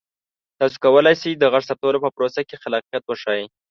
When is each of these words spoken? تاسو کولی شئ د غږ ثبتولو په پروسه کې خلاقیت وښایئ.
تاسو 0.59 0.75
کولی 0.83 1.13
شئ 1.21 1.31
د 1.37 1.43
غږ 1.53 1.63
ثبتولو 1.69 2.03
په 2.05 2.09
پروسه 2.15 2.41
کې 2.47 2.61
خلاقیت 2.63 3.03
وښایئ. 3.05 3.45